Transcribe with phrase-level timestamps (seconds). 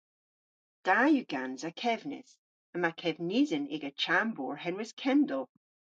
[0.85, 2.31] Da yw gansa kevnis.
[2.75, 5.45] Yma kevnisen y'ga chambour henwys Kendal.